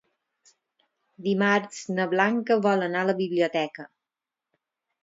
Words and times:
Dimarts 1.27 1.83
na 1.99 2.09
Blanca 2.15 2.59
vol 2.69 2.87
anar 2.89 3.05
a 3.07 3.13
la 3.13 3.17
biblioteca. 3.25 3.89